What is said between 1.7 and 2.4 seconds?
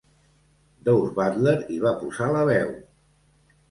va posar